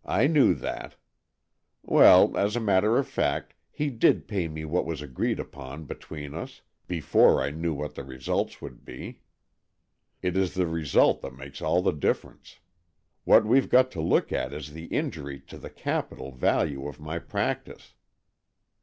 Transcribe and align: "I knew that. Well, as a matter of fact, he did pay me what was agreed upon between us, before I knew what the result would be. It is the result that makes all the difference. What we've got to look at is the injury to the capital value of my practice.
"I 0.20 0.26
knew 0.26 0.52
that. 0.56 0.96
Well, 1.82 2.36
as 2.36 2.54
a 2.54 2.60
matter 2.60 2.98
of 2.98 3.08
fact, 3.08 3.54
he 3.70 3.88
did 3.88 4.28
pay 4.28 4.46
me 4.46 4.66
what 4.66 4.84
was 4.84 5.00
agreed 5.00 5.40
upon 5.40 5.86
between 5.86 6.34
us, 6.34 6.60
before 6.86 7.40
I 7.40 7.48
knew 7.50 7.72
what 7.72 7.94
the 7.94 8.04
result 8.04 8.60
would 8.60 8.84
be. 8.84 9.22
It 10.20 10.36
is 10.36 10.52
the 10.52 10.66
result 10.66 11.22
that 11.22 11.32
makes 11.34 11.62
all 11.62 11.80
the 11.80 11.92
difference. 11.94 12.58
What 13.24 13.46
we've 13.46 13.70
got 13.70 13.90
to 13.92 14.02
look 14.02 14.32
at 14.34 14.52
is 14.52 14.74
the 14.74 14.84
injury 14.88 15.40
to 15.46 15.56
the 15.56 15.70
capital 15.70 16.30
value 16.30 16.86
of 16.86 17.00
my 17.00 17.18
practice. 17.18 17.94